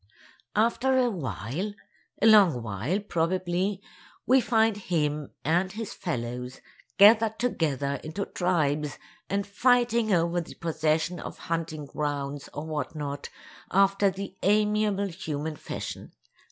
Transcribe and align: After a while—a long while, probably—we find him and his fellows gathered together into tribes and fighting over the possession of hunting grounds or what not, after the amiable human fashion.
After 0.55 0.97
a 0.97 1.11
while—a 1.11 2.25
long 2.25 2.63
while, 2.63 2.99
probably—we 3.01 4.41
find 4.41 4.77
him 4.77 5.29
and 5.45 5.71
his 5.73 5.93
fellows 5.93 6.59
gathered 6.97 7.37
together 7.37 7.99
into 8.03 8.25
tribes 8.25 8.97
and 9.29 9.45
fighting 9.45 10.11
over 10.11 10.41
the 10.41 10.55
possession 10.55 11.19
of 11.19 11.37
hunting 11.37 11.85
grounds 11.85 12.49
or 12.51 12.65
what 12.65 12.95
not, 12.95 13.29
after 13.71 14.09
the 14.09 14.35
amiable 14.41 15.05
human 15.07 15.55
fashion. 15.55 16.13